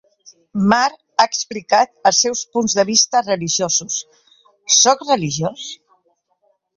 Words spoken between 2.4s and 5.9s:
punts de vista religiosos: Soc religiós?